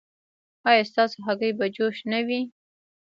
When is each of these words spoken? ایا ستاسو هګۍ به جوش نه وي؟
ایا 0.69 0.83
ستاسو 0.91 1.17
هګۍ 1.25 1.51
به 1.57 1.65
جوش 1.75 1.97
نه 2.11 2.19
وي؟ 2.27 2.41